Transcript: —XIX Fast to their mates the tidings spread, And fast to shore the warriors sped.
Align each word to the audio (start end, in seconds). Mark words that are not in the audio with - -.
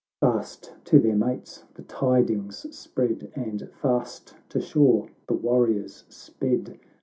—XIX 0.19 0.19
Fast 0.21 0.73
to 0.85 0.97
their 0.99 1.15
mates 1.15 1.65
the 1.75 1.83
tidings 1.83 2.65
spread, 2.75 3.31
And 3.35 3.69
fast 3.79 4.35
to 4.49 4.59
shore 4.59 5.09
the 5.27 5.35
warriors 5.35 6.05
sped. 6.09 6.79